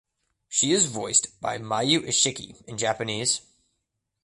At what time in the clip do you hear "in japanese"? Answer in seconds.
2.65-3.41